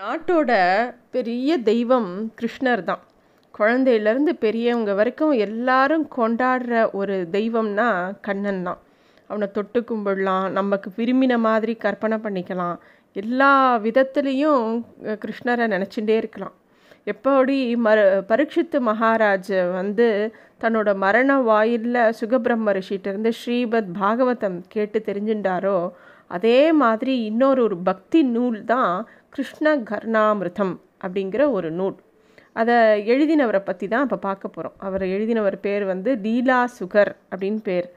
நாட்டோட 0.00 0.52
பெரிய 1.14 1.56
தெய்வம் 1.68 2.06
கிருஷ்ணர் 2.38 2.82
தான். 2.90 3.00
குழந்தையிலேருந்து 3.54 4.32
பெரியவங்க 4.44 4.92
வரைக்கும் 4.98 5.32
எல்லாரும் 5.46 6.04
கொண்டாடுற 6.16 6.74
ஒரு 6.98 7.16
தெய்வம்னா 7.34 7.88
கண்ணன் 8.26 8.62
தான். 8.68 8.78
அவனை 9.30 9.46
தொட்டு 9.56 9.80
கும்பிடலாம் 9.88 10.46
நமக்கு 10.58 10.90
விரும்பின 10.98 11.38
மாதிரி 11.46 11.74
கற்பனை 11.84 12.18
பண்ணிக்கலாம். 12.26 12.78
எல்லா 13.22 13.50
விதத்துலேயும் 13.86 14.64
கிருஷ்ணரை 15.24 15.66
நினச்சிட்டே 15.74 16.16
இருக்கலாம். 16.22 16.54
எப்படி 17.12 17.58
மரு 17.86 18.06
பரீட்சித்து 18.30 18.80
மகாராஜ் 18.90 19.54
வந்து 19.78 20.08
தன்னோட 20.64 20.94
மரண 21.04 21.40
வாயிலில் 21.50 22.02
சுகபிரம்ம 22.20 22.76
ரிஷிகிட்டேருந்து 22.78 23.32
ஸ்ரீபத் 23.40 23.92
பாகவதம் 24.00 24.58
கேட்டு 24.76 25.00
தெரிஞ்சுட்டாரோ 25.10 25.78
அதே 26.36 26.60
மாதிரி 26.82 27.14
இன்னொரு 27.24 27.60
ஒரு 27.62 27.76
பக்தி 27.88 28.20
நூல் 28.34 28.58
தான் 28.64 28.94
கிருஷ்ண 29.28 29.74
கர்ணாமிருதம் 29.90 30.74
அப்படிங்கிற 31.04 31.42
ஒரு 31.50 31.68
நூல். 31.70 31.96
அதை 32.60 32.76
எழுதினவரை 33.12 33.60
பற்றி 33.64 33.86
தான் 33.88 34.04
இப்போ 34.06 34.18
பார்க்க 34.26 34.48
போகிறோம் 34.48 34.76
அவர் 34.86 35.04
எழுதினவர் 35.14 35.56
பேர் 35.60 35.84
வந்து 35.84 36.10
லீலா 36.24 36.60
சுகர் 36.78 37.12
அப்படின்னு 37.30 37.60
பேர். 37.62 37.88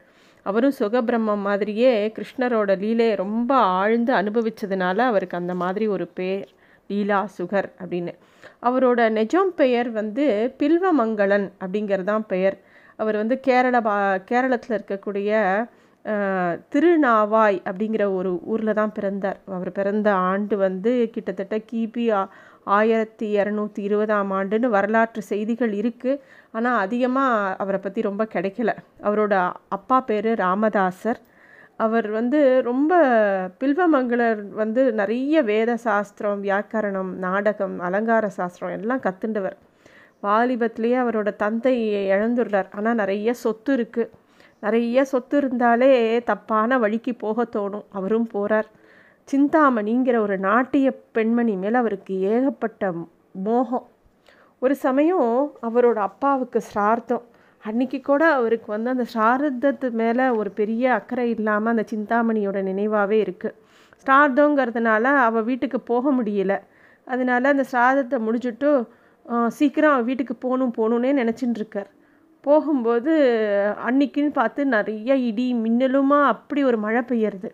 அவரும் 0.46 0.76
சுகபிரம்மம் 0.80 1.46
மாதிரியே 1.48 1.92
கிருஷ்ணரோட 2.18 2.72
லீலையை 2.84 3.16
ரொம்ப 3.24 3.52
ஆழ்ந்து 3.80 4.12
அனுபவித்ததுனால 4.22 4.98
அவருக்கு 5.12 5.40
அந்த 5.42 5.54
மாதிரி 5.64 5.86
ஒரு 5.96 6.08
பேர் 6.20 6.48
லீலா 6.90 7.22
சுகர் 7.38 7.70
அப்படின்னு. 7.82 8.14
அவரோட 8.68 9.02
நெஜம் 9.18 9.52
பெயர் 9.62 9.90
வந்து 9.92 10.26
பில்வமங்கலன் 10.60 11.48
அப்படிங்கிறதான் 11.64 12.26
பெயர். 12.28 12.58
அவர் 13.00 13.18
வந்து 13.22 13.36
கேரள 13.40 13.78
பா 13.82 13.96
கேரளத்தில் 14.32 14.76
இருக்கக்கூடிய 14.78 15.32
திருநாவாய் 16.74 17.58
அப்படிங்கிற 17.68 18.06
ஒரு 18.20 18.32
ஊரில் 18.52 18.78
தான் 18.80 18.96
பிறந்தார். 18.98 19.38
அவர் 19.58 19.72
பிறந்த 19.78 20.10
ஆண்டு 20.30 20.56
வந்து 20.66 20.92
கிட்டத்தட்ட 21.16 21.58
கிபி 21.72 22.06
ஆயிரத்தி 22.78 23.28
இரநூத்தி 23.38 23.82
இருபதாம் 23.88 24.32
ஆண்டுன்னு 24.38 24.68
வரலாற்று 24.76 25.22
செய்திகள் 25.30 25.74
இருக்குது 25.82 26.22
ஆனால் 26.56 26.82
அதிகமாக 26.86 27.56
அவரை 27.64 27.80
பற்றி 27.80 28.02
ரொம்ப 28.10 28.24
கிடைக்கல. 28.36 28.72
அவரோட 29.08 29.36
அப்பா 29.78 29.98
பேர் 30.10 30.30
ராமதாசர். 30.46 31.20
அவர் 31.84 32.08
வந்து 32.18 32.40
ரொம்ப 32.70 32.94
பில்வமங்கலர் 33.62 34.42
வந்து 34.62 34.82
நிறைய 35.00 35.42
வேத 35.52 35.72
சாஸ்திரம் 35.86 36.42
வியாக்கரணம் 36.48 37.12
நாடகம் 37.26 37.76
அலங்கார 37.88 38.26
சாஸ்திரம் 38.40 38.76
எல்லாம் 38.80 39.06
கற்றுண்டவர் 39.08 39.58
வாலிபத்திலேயே 40.28 40.98
அவரோட 41.04 41.30
தந்தை 41.44 41.74
இழந்துடுறார். 42.16 42.70
ஆனால் 42.78 43.00
நிறைய 43.02 43.34
சொத்து 43.44 43.72
இருக்குது 43.78 44.12
நிறைய 44.64 45.06
சொத்து 45.12 45.38
இருந்தாலே 45.42 45.92
தப்பான 46.30 46.78
வழிக்கு 46.84 47.14
போக 47.24 47.46
தோணும். 47.56 47.86
அவரும் 47.98 48.30
போகிறார் 48.34 48.70
சிந்தாமணிங்கிற 49.28 50.16
ஒரு 50.26 50.36
நாட்டிய 50.48 50.88
பெண்மணி 51.16 51.54
மேலே 51.64 51.78
அவருக்கு 51.82 52.14
ஏகப்பட்ட 52.34 52.92
மோகம். 53.48 53.86
ஒரு 54.62 54.76
சமயம் 54.86 55.30
அவரோட 55.68 55.98
அப்பாவுக்கு 56.10 56.60
சிரார்த்தம் 56.70 57.24
அன்னைக்கு 57.64 58.00
கூட 58.08 58.24
அவருக்கு 58.38 58.70
வந்து 58.74 58.90
அந்த 58.94 59.06
சாரதத்து 59.16 59.88
மேலே 60.02 60.26
ஒரு 60.40 60.50
பெரிய 60.60 60.84
அக்கறை 61.00 61.28
இல்லாமல் 61.36 61.74
அந்த 61.74 61.84
சிந்தாமணியோட 61.92 62.58
நினைவாகவே 62.70 63.18
இருக்குது 63.26 63.58
ஸ்டார்தோங்கிறதுனால 64.02 65.04
அவள் 65.28 65.48
வீட்டுக்கு 65.50 65.80
போக 65.92 66.12
முடியல. 66.18 66.54
அதனால 67.08 67.50
அந்த 67.54 67.66
சாதத்தை 67.74 68.18
முடிச்சுட்டு 68.28 68.70
சீக்கிரம் 69.58 69.94
அவள் 69.96 70.08
வீட்டுக்கு 70.10 70.36
போகணும் 70.46 70.74
போகணுன்னே 70.78 71.12
நினச்சின்னு 71.22 71.60
இருக்கார். 71.62 71.90
போகும்போது 72.48 73.14
அன்னைக்குன்னு 73.88 74.32
பார்த்து 74.40 74.62
நிறைய 74.76 75.16
இடி 75.30 75.48
மின்னலுமா 75.66 76.20
அப்படி 76.34 76.62
ஒரு 76.70 76.78
மழை 76.86 77.02
பெய்யறது. 77.12 77.50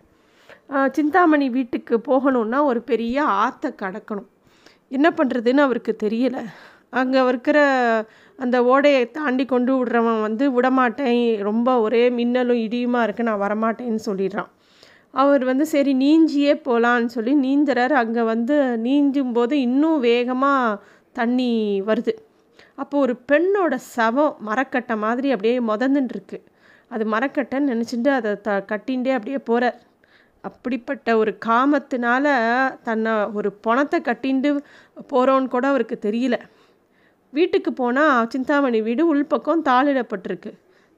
சிந்தாமணி 0.97 1.47
வீட்டுக்கு 1.57 1.95
போகணுன்னா 2.09 2.59
ஒரு 2.71 2.81
பெரிய 2.91 3.17
ஆற்றை 3.43 3.69
கடக்கணும். 3.81 4.29
என்ன 4.97 5.07
பண்ணுறதுன்னு 5.17 5.65
அவருக்கு 5.67 5.93
தெரியல. 6.05 6.37
அங்கே 6.99 7.21
இருக்கிற 7.31 7.57
அந்த 8.43 8.57
ஓடையை 8.73 9.01
தாண்டி 9.17 9.43
கொண்டு 9.53 9.71
விடுறவன் 9.77 10.21
வந்து 10.27 10.45
விடமாட்டேன் 10.57 11.19
ரொம்ப 11.49 11.69
ஒரே 11.85 12.03
மின்னலும் 12.19 12.61
இடியுமா 12.65 13.01
இருக்குது 13.05 13.27
நான் 13.29 13.43
வரமாட்டேன்னு 13.45 14.01
சொல்லிடுறான். 14.07 14.49
அவர் 15.21 15.43
வந்து 15.49 15.65
சரி 15.73 15.91
நீஞ்சியே 16.03 16.53
போகலான்னு 16.67 17.11
சொல்லி 17.17 17.33
நீந்துறார். 17.45 17.93
அங்கே 18.01 18.23
வந்து 18.33 18.55
நீஞ்சும் 18.87 19.35
போது 19.37 19.55
இன்னும் 19.67 19.99
வேகமாக 20.09 20.81
தண்ணி 21.19 21.51
வருது. 21.89 22.13
அப்போது 22.81 23.03
ஒரு 23.05 23.13
பெண்ணோட 23.31 23.75
சவம் 23.95 24.35
மரக்கட்டை 24.47 24.95
மாதிரி 25.05 25.27
அப்படியே 25.35 25.57
முதந்துட்டுருக்கு 25.71 26.39
அது 26.91 27.03
மரக்கட்டைன்னு 27.13 27.71
நினச்சிட்டு 27.73 28.11
அதை 28.19 28.31
த 28.41 28.51
கட்டின்ண்டே 28.71 29.11
அப்படியே 29.17 29.39
போகிறார் 29.49 29.77
அப்படிப்பட்ட 30.43 31.17
ஒரு 31.21 31.31
காமத்தினால 31.45 32.25
தன்னை 32.83 33.13
ஒரு 33.37 33.49
பணத்தை 33.65 33.99
கட்டிண்டு 34.01 34.49
போகிறோன்னு 35.11 35.47
கூட 35.47 35.65
அவருக்கு 35.67 35.97
தெரியல. 36.01 36.35
வீட்டுக்கு 37.33 37.71
போனால் 37.73 38.29
சிந்தாமணி 38.29 38.79
வீடு 38.81 39.03
உள்பக்கம் 39.15 39.65
தாளிடப்பட்டிருக்கு. 39.69 40.51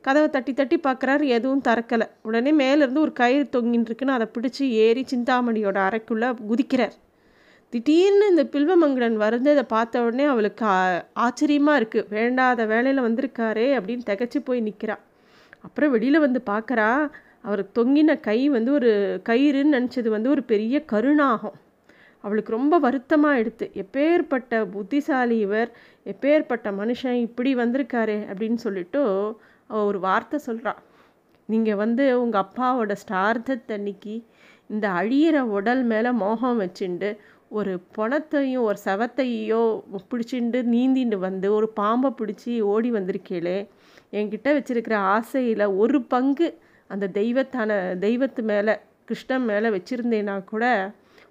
கதவை 0.05 0.27
தட்டி 0.29 0.53
தட்டி 0.53 0.77
பார்க்குறாரு 0.85 1.25
எதுவும் 1.37 1.65
திறக்கலை. 1.67 2.07
உடனே 2.27 2.51
மேலேருந்து 2.61 3.03
ஒரு 3.05 3.13
கயிறு 3.13 3.45
தொங்கின்னு 3.55 3.89
இருக்குன்னு 3.89 4.17
அதை 4.17 4.27
பிடிச்சி 4.35 4.67
ஏறி 4.85 5.03
சிந்தாமணியோட 5.11 5.77
அறைக்குள்ளே 5.87 6.29
குதிக்கிறார். 6.51 6.95
திடீர்னு 7.73 8.29
இந்த 8.29 8.43
பில்வமங்கடன் 8.43 9.15
வரைஞ்சதை 9.15 9.61
பார்த்த 9.61 10.03
உடனே 10.03 10.23
அவளுக்கு 10.23 10.65
ஆச்சரியமாக 11.13 11.79
இருக்குது 11.79 12.07
வேண்டாத 12.09 12.65
வேலையில் 12.65 13.05
வந்திருக்காரே 13.05 13.67
அப்படின்னு 13.77 14.07
திகச்சு 14.09 14.39
போய் 14.39 14.61
நிற்கிறா 14.61 14.97
அப்புறம் 15.61 15.91
வெளியில் 15.91 16.19
வந்து 16.19 16.41
பார்க்குறா 16.45 17.09
அவர் 17.41 17.63
தொங்கின 17.79 18.19
கை 18.19 18.49
வந்து 18.49 18.71
ஒரு 18.71 19.21
கயிறுன்னு 19.29 19.75
நினச்சது 19.77 20.09
வந்து 20.09 20.29
ஒரு 20.29 20.43
பெரிய 20.43 20.85
கருணாகும். 20.91 21.55
அவளுக்கு 22.23 22.51
ரொம்ப 22.51 22.79
வருத்தமாக 22.79 23.37
எடுத்து 23.37 23.71
எப்பேற்பட்ட 23.75 24.65
புத்திசாலி 24.65 25.37
இவர் 25.37 25.69
எப்பேற்பட்ட 26.05 26.71
மனுஷன் 26.71 27.19
இப்படி 27.21 27.55
வந்திருக்காரே 27.55 28.19
அப்படின்னு 28.27 28.55
சொல்லிட்டு 28.55 29.01
அவள் 29.67 29.85
ஒரு 29.85 29.99
வார்த்தை 29.99 30.39
சொல்கிறான் 30.39 30.81
நீங்கள் 31.45 31.75
வந்து 31.75 32.19
உங்கள் 32.19 32.43
அப்பாவோட 32.43 32.95
ஸ்டார்த்தத்தன்னைக்கு 33.07 34.23
இந்த 34.67 34.89
அழியிற 34.89 35.39
உடல் 35.39 35.83
மேலே 35.83 36.11
மோகம் 36.11 36.61
வச்சுண்டு 36.61 37.17
ஒரு 37.51 37.71
பணத்தையும் 37.91 38.63
ஒரு 38.63 38.77
சவத்தையோ 38.85 39.61
பிடிச்சிண்டு 40.11 40.59
நீந்திண்டு 40.73 41.17
வந்து 41.17 41.53
ஒரு 41.53 41.67
பாம்பை 41.69 42.09
பிடிச்சி 42.11 42.61
ஓடி 42.61 42.91
வந்திருக்கீளே 42.91 43.57
என்கிட்ட 44.11 44.49
வச்சுருக்கிற 44.53 44.95
ஆசையில் 45.15 45.65
ஒரு 45.77 45.99
பங்கு 46.03 46.47
அந்த 46.87 47.09
தெய்வத்தான 47.13 47.71
தெய்வத்து 47.99 48.41
மேலே 48.43 48.75
கிருஷ்ணன் 49.05 49.45
மேலே 49.45 49.69
வச்சுருந்தேன்னா 49.69 50.43
கூட 50.43 50.65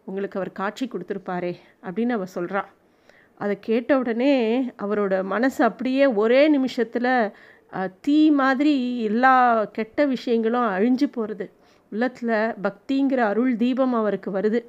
உங்களுக்கு 0.05 0.39
அவர் 0.39 0.53
காட்சி 0.53 0.87
கொடுத்துருப்பாரே 0.87 1.53
அப்படின்னு 1.83 2.11
அவள் 2.11 2.35
சொல்கிறான் 2.35 2.69
அதை 3.41 3.57
கேட்ட 3.61 3.99
உடனே 3.99 4.35
அவரோட 4.79 5.23
மனசு 5.25 5.65
அப்படியே 5.65 6.07
ஒரே 6.15 6.49
நிமிஷத்தில் 6.49 7.33
தீ 8.01 8.31
மாதிரி 8.31 8.99
எல்லா 9.03 9.65
கெட்ட 9.73 10.07
விஷயங்களும் 10.07 10.69
அழிஞ்சு 10.69 11.07
போகிறது 11.13 11.47
உள்ளத்தில் 11.93 12.37
பக்திங்கிற 12.63 13.21
அருள் 13.29 13.57
தீபம் 13.57 13.95
அவருக்கு 13.95 14.31
வருது. 14.33 14.61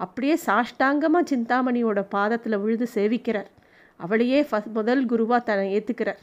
அப்படியே 0.00 0.34
சாஷ்டாங்கமாக 0.46 1.30
சிந்தாமணியோட 1.32 2.00
பாதத்தில் 2.14 2.62
விழுது 2.64 2.86
சேவிக்கிறார். 2.94 3.50
அவளையே 4.00 4.40
ஃபஸ்ட் 4.48 4.76
முதல் 4.78 5.02
குருவாக 5.06 5.40
தன்னை 5.42 5.66
ஏற்றுக்கிறார் 5.76 6.20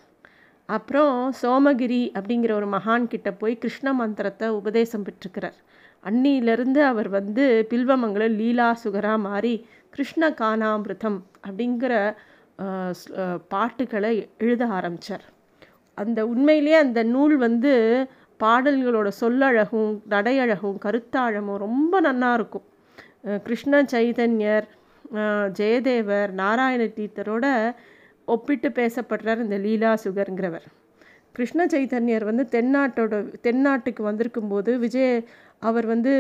அப்புறம் 0.69 1.15
சோமகிரி 1.41 2.01
அப்படிங்கிற 2.17 2.51
ஒரு 2.51 2.67
மகான் 2.67 3.05
கிட்ட 3.07 3.29
போய் 3.31 3.55
கிருஷ்ண 3.57 3.93
மந்திரத்தை 3.93 4.47
உபதேசம் 4.59 5.05
பெற்றுக்கிறார் 5.07 5.57
அன்னியிலிருந்து 6.03 6.81
அவர் 6.83 7.09
வந்து 7.09 7.43
பில்வமங்கலம் 7.69 8.37
லீலா 8.39 8.67
சுகரா 8.83 9.13
மாறி 9.17 9.53
கிருஷ்ண 9.89 10.29
கானாமிருதம் 10.41 11.19
அப்படிங்கிற 11.47 11.93
பாட்டுகளை 13.47 14.13
எழுத 14.37 14.63
ஆரம்பித்தார் 14.77 15.25
அந்த 15.97 16.19
உண்மையிலேயே 16.25 16.77
அந்த 16.85 17.01
நூல் 17.03 17.35
வந்து 17.37 17.73
பாடல்களோட 18.39 19.09
சொல்லழகும் 19.21 19.91
நடையழகும் 20.09 20.81
கருத்தாழமும் 20.85 21.61
ரொம்ப 21.65 22.01
நல்லாயிருக்கும் 22.01 22.35
இருக்கும். 22.39 22.67
கிருஷ்ண 23.45 23.81
சைதன்யர் 23.93 24.67
ஜெயதேவர் 25.59 26.31
நாராயண 26.41 26.83
தீர்த்தரோட 26.97 27.45
ஒப்பிட்டு 28.27 28.69
பேசப்படுறார் 28.79 29.43
இந்த 29.45 29.57
லீலா 29.65 29.91
சுகருங்கிறவர். 30.03 30.65
கிருஷ்ண 31.35 31.61
சைதன்யர் 31.73 32.25
வந்து 32.29 32.43
தென்னாட்டோட 32.55 33.17
தென்னாட்டுக்கு 33.45 34.01
வந்திருக்கும்போது 34.09 34.71
விஜய 34.83 35.09
அவர் 35.67 35.85
வந்து 35.91 36.11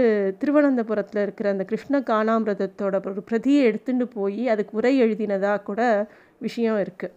திருவனந்தபுரத்தில் 0.41 1.21
இருக்கிற 1.23 1.47
அந்த 1.53 1.65
கிருஷ்ண 1.71 1.99
காணாமிரதத்தோட 2.11 2.99
ஒரு 3.11 3.23
பிரதியை 3.29 3.61
எடுத்துட்டு 3.69 4.05
போய் 4.17 4.43
அதுக்கு 4.53 4.77
உரை 4.79 4.93
எழுதினதாக 5.05 5.63
கூட 5.69 5.81
விஷயம் 6.45 6.79
இருக்குது 6.83 7.15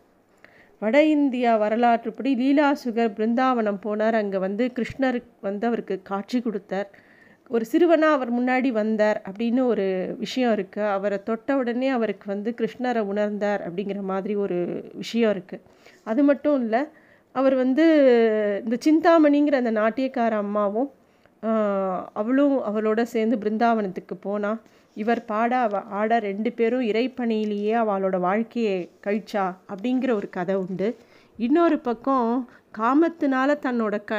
வட 0.83 0.97
இந்தியா 1.15 1.53
வரலாற்றுப்படி 1.63 2.31
லீலா 2.41 2.69
சுகர் 2.83 3.17
பிருந்தாவனம் 3.17 3.81
போனார். 3.87 4.17
அங்கே 4.21 4.39
வந்து 4.45 4.65
கிருஷ்ணர் 4.77 5.19
வந்து 5.47 5.65
அவருக்கு 5.71 5.97
காட்சி 6.11 6.39
கொடுத்தார். 6.41 6.89
ஒரு 7.51 7.65
சிறுவனாக 7.65 8.13
அவர் 8.13 8.31
முன்னாடி 8.39 8.69
வந்தார் 8.73 9.23
அப்படின்னு 9.29 9.59
ஒரு 9.65 9.87
விஷயம் 10.19 10.53
இருக்குது 10.53 10.91
அவரை 10.91 11.23
தொட்ட 11.23 11.57
உடனே 11.57 11.89
அவருக்கு 11.89 12.27
வந்து 12.27 12.51
கிருஷ்ணரை 12.59 13.03
உணர்ந்தார் 13.03 13.63
அப்படிங்கிற 13.63 14.01
மாதிரி 14.03 14.35
ஒரு 14.37 14.59
விஷயம் 14.95 15.33
இருக்குது 15.35 15.65
அது 16.03 16.23
மட்டும் 16.23 16.63
இல்லை 16.63 16.83
அவர் 17.35 17.55
வந்து 17.55 17.85
இந்த 18.65 18.77
சிந்தாமணிங்கிற 18.85 19.53
அந்த 19.53 19.71
நாட்டியக்கார 19.71 20.31
அம்மாவும் 20.31 20.91
அவளும் 22.13 22.57
அவளோட 22.63 23.03
சேர்ந்து 23.03 23.37
பிருந்தாவனத்துக்கு 23.37 24.17
போனா 24.21 24.53
இவர் 24.97 25.25
பாட 25.25 25.57
அவ 25.57 25.81
ஆட 25.81 26.19
ரெண்டு 26.19 26.53
பேரும் 26.53 26.81
இறைப்பணியிலேயே 26.81 27.75
அவளோட 27.83 28.17
வாழ்க்கையை 28.21 28.91
கழிச்சா 29.07 29.45
அப்படிங்கிற 29.69 30.11
ஒரு 30.15 30.29
கதை 30.31 30.55
உண்டு. 30.55 30.89
இன்னொரு 31.45 31.79
பக்கம் 31.79 32.49
காமத்தினால 32.79 33.51
தன்னோட 33.67 33.97
க 34.05 34.15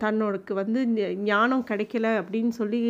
தன்னோடக்கு 0.00 0.52
வந்து 0.52 0.80
ஞானம் 1.16 1.64
கிடைக்கல 1.70 2.06
அப்படின்னு 2.20 2.48
சொல்லி 2.48 2.80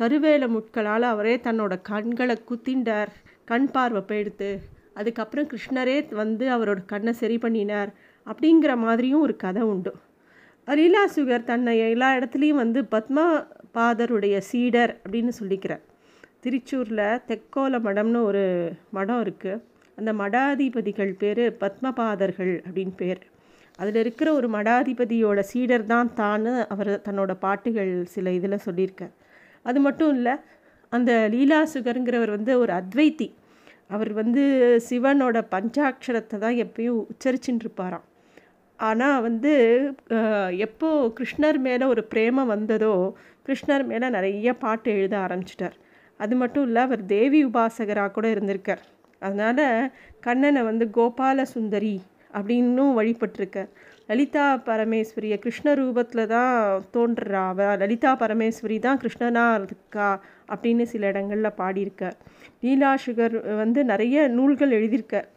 கருவேல 0.00 0.48
முட்களால் 0.48 1.02
அவரே 1.02 1.36
தன்னோட 1.36 1.78
கண்களை 1.82 2.36
குத்திண்டார். 2.50 3.12
கண் 3.44 3.68
பார்வை 3.70 4.02
போயிடுத்து. 4.08 4.50
அதுக்கப்புறம் 4.94 5.48
கிருஷ்ணரே 5.48 6.14
வந்து 6.14 6.44
அவரோட 6.48 6.84
கண்ணை 6.86 7.12
சரி 7.12 7.38
பண்ணினார். 7.38 7.94
அப்படிங்கிற 8.26 8.76
மாதிரியும் 8.76 9.20
ஒரு 9.20 9.36
கதை 9.36 9.62
உண்டு. 9.62 9.94
லீலாசுகர் 10.68 11.48
தன்னை 11.50 11.78
எல்லா 11.78 12.12
இடத்துலையும் 12.14 12.60
வந்து 12.62 12.82
பத்மா 12.82 13.46
பாதருடைய 13.74 14.38
சீடர் 14.38 15.00
அப்படின்னு 15.08 15.32
சொல்லிக்கிறார். 15.40 15.84
திருச்சூரில் 16.42 17.06
தெக்கோல 17.28 17.80
மடம்னு 17.86 18.22
ஒரு 18.22 18.72
மடம் 18.90 19.24
இருக்குது 19.24 19.60
அந்த 19.98 20.10
மடாதிபதிகள் 20.22 21.12
பேர் 21.22 21.42
பத்மபாதர்கள் 21.62 22.52
அப்படின்னு 22.66 22.94
பேர். 23.02 23.20
அதில் 23.78 23.98
இருக்கிற 24.02 24.28
ஒரு 24.38 24.48
மடாதிபதியோட 24.56 25.40
சீடர் 25.50 25.84
தான் 25.92 26.10
தான் 26.20 26.46
அவர் 26.74 26.90
தன்னோட 27.06 27.32
பாட்டுகள் 27.44 27.92
சில 28.14 28.30
இதில் 28.38 28.64
சொல்லியிருக்கார். 28.66 29.14
அது 29.68 29.78
மட்டும் 29.86 30.12
இல்லை 30.16 30.34
அந்த 30.92 31.12
லீலாசுகருங்கிறவர் 31.34 32.32
வந்து 32.36 32.52
ஒரு 32.62 32.72
அத்வைத்தி. 32.80 33.28
அவர் 33.94 34.12
வந்து 34.20 34.42
சிவனோட 34.88 35.38
பஞ்சாட்சரத்தை 35.54 36.38
தான் 36.44 36.58
எப்பயும் 36.64 37.00
உச்சரிச்சுட்டு 37.12 37.64
இருப்பாராம் 37.64 38.06
ஆனால் 38.80 39.22
வந்து 39.26 39.52
எப்போ 40.66 40.88
கிருஷ்ணர் 41.18 41.58
மேலே 41.66 41.84
ஒரு 41.92 42.02
பிரேமம் 42.12 42.52
வந்ததோ 42.54 42.92
கிருஷ்ணர் 43.46 43.84
மேலே 43.90 44.08
நிறைய 44.16 44.52
பாட்டு 44.64 44.88
எழுத 44.98 45.14
ஆரம்பிச்சிட்டார். 45.24 45.76
அது 46.20 46.34
மட்டும் 46.42 46.66
இல்லை 46.68 46.82
அவர் 46.88 47.02
தேவி 47.14 47.40
உபாசகராக 47.48 48.12
கூட 48.16 48.26
இருந்திருக்கார். 48.34 48.82
அதனால் 49.22 49.90
கண்ணனை 50.26 50.62
வந்து 50.70 50.86
கோபால 50.96 51.42
சுந்தரி 51.54 51.96
அப்படின்னும் 52.38 52.96
வழிபட்டிருக்கார் 52.98 53.70
லலிதா 54.08 54.44
பரமேஸ்வரியை 54.68 55.36
கிருஷ்ண 55.44 55.68
ரூபத்தில் 55.80 56.30
தான் 56.34 56.52
தோன்றுறா. 56.94 57.42
அவ 57.52 57.68
லலிதா 57.82 58.10
பரமேஸ்வரி 58.22 58.76
தான் 58.86 59.00
கிருஷ்ணனாக 59.02 59.56
இருக்கா 59.58 60.08
அப்படின்னு 60.52 60.84
சில 60.92 61.06
இடங்களில் 61.12 61.56
பாடியிருக்கார் 61.60 62.16
லீலா 62.64 62.92
சுகர் 63.04 63.36
வந்து 63.62 63.80
நிறைய 63.92 64.28
நூல்கள் 64.36 64.76
எழுதியிருக்கார் 64.78 65.28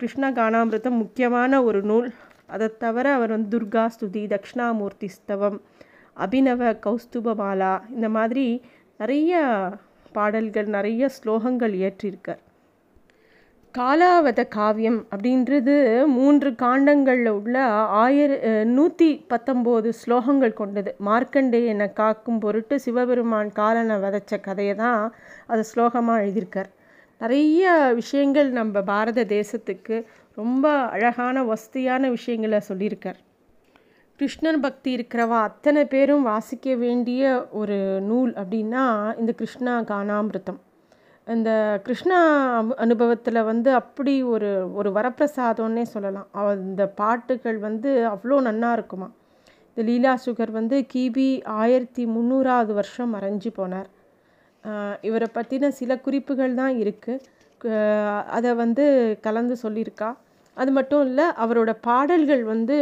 கிருஷ்ண 0.00 0.30
கானாமிரதம் 0.38 1.00
முக்கியமான 1.02 1.62
ஒரு 1.68 1.82
நூல். 1.90 2.08
அதை 2.54 2.66
தவிர 2.84 3.06
அவர் 3.18 3.34
வந்து 3.36 3.50
துர்கா 3.54 3.84
ஸ்துதி 3.94 4.24
தக்ஷணாமூர்த்தி 4.34 5.08
ஸ்தவம் 5.16 5.58
அபினவ 6.24 6.72
கௌஸ்துபமாலா 6.86 7.72
இந்த 7.94 8.08
மாதிரி 8.16 8.46
நிறைய 9.00 9.40
பாடல்கள் 10.16 10.68
நிறைய 10.76 11.08
ஸ்லோகங்கள் 11.16 11.74
இயற்றியிருக்கார். 11.80 12.42
காலாவத 13.76 14.40
காவியம் 14.56 14.98
அப்படின்றது 15.12 15.74
மூன்று 16.16 16.50
காண்டங்களில் 16.62 17.30
உள்ள 17.38 17.56
ஆயிர 18.02 18.30
நூற்றி 18.76 19.08
பத்தொம்போது 19.32 19.88
ஸ்லோகங்கள் 20.00 20.58
கொண்டது. 20.60 20.90
மார்க்கண்டேயனை 21.08 21.88
காக்கும் 22.00 22.40
பொருட்டு 22.44 22.76
சிவபெருமான் 22.84 23.50
காலனை 23.58 23.96
வதச்ச 24.04 24.40
கதையை 24.40 24.74
தான் 24.82 25.02
அது 25.46 25.64
ஸ்லோகமாக 25.72 26.22
எழுதியிருக்கார். 26.24 26.70
நிறைய 27.20 27.74
விஷயங்கள் 28.00 28.48
நம்ம 28.50 28.82
பாரத 28.92 29.26
தேசத்துக்கு 29.36 29.98
ரொம்ப 30.36 30.66
அழகான 30.94 31.44
வசதியான 31.52 32.08
விஷயங்களை 32.16 32.60
சொல்லியிருக்கார். 32.70 33.18
கிருஷ்ணன் 34.20 34.60
பக்தி 34.66 34.90
இருக்கிறவா 34.96 35.40
அத்தனை 35.48 35.82
பேரும் 35.86 36.28
வாசிக்க 36.30 36.76
வேண்டிய 36.84 37.22
ஒரு 37.60 37.78
நூல் 38.10 38.32
அப்படின்னா 38.42 38.84
இந்த 39.22 39.32
கிருஷ்ணா 39.40 39.74
கானாமிருத்தம் 39.90 40.60
இந்த 41.26 41.50
கிருஷ்ணா 41.86 42.18
அனுபவத்தில் 42.84 43.46
வந்து 43.48 43.70
அப்படி 43.80 44.12
ஒரு 44.34 44.50
ஒரு 44.78 44.90
வரப்பிரசாதம்னே 44.96 45.84
சொல்லலாம். 45.94 46.28
அந்த 46.40 46.82
பாட்டுகள் 47.00 47.58
வந்து 47.68 47.90
அவ்வளோ 48.12 48.36
நன்னா 48.48 48.70
இருக்குமா. 48.78 49.08
இந்த 49.70 49.82
லீலா 49.88 50.12
சுகர் 50.24 50.52
வந்து 50.58 50.76
கிபி 50.92 51.28
ஆயிரத்தி 51.62 52.02
முந்நூறாவது 52.16 52.74
வருஷம் 52.80 53.12
மறைஞ்சு 53.16 53.50
போனார். 53.58 53.88
இவரை 55.08 55.28
பற்றின 55.34 55.70
சில 55.80 55.92
குறிப்புகள் 56.04 56.54
தான் 56.60 56.76
இருக்குது 56.84 57.34
அதை 58.36 58.50
வந்து 58.62 58.84
கலந்து 59.26 59.56
சொல்லியிருக்கா. 59.64 60.08
அது 60.56 60.70
மட்டும் 60.76 61.02
இல்லை 61.08 61.26
அவரோட 61.44 61.70
பாடல்கள் 61.86 62.42
வந்து 62.52 62.76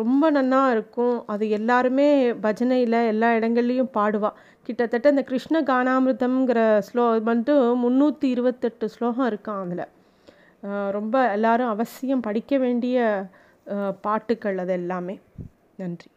ரொம்ப 0.00 0.30
நன்னா 0.36 0.60
இருக்கும். 0.74 1.16
அது 1.32 1.44
எல்லாருமே 1.58 2.08
பஜனையில் 2.44 2.98
எல்லா 3.12 3.28
இடங்கள்லையும் 3.38 3.90
பாடுவாள் 3.98 4.38
கிட்டத்தட்ட 4.68 5.12
இந்த 5.14 5.24
கிருஷ்ண 5.30 5.56
கானாமிருதம்ங்கிற 5.70 6.60
ஸ்லோ 6.88 7.04
வந்துட்டு 7.30 7.54
முந்நூற்றி 7.84 8.28
இருபத்தெட்டு 8.34 8.86
ஸ்லோகம் 8.94 9.28
இருக்கான் 9.30 9.62
அதில். 9.64 9.84
ரொம்ப 10.98 11.16
எல்லாரும் 11.36 11.72
அவசியம் 11.74 12.26
படிக்க 12.28 12.58
வேண்டிய 12.64 12.98
பாட்டுக்கள் 14.06 14.60
அது 14.64 14.74
எல்லாமே. 14.80 15.16
நன்றி. 15.82 16.08